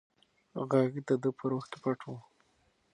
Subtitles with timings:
[0.69, 2.13] غږ د ده په روح کې پټ و.